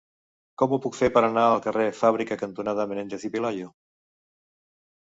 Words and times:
Com 0.61 0.71
ho 0.71 0.79
puc 0.85 0.97
fer 0.99 1.09
per 1.17 1.23
anar 1.27 1.43
al 1.49 1.61
carrer 1.67 1.85
Fàbrica 1.99 2.39
cantonada 2.45 2.87
Menéndez 2.95 3.29
y 3.31 3.33
Pelayo? 3.39 3.73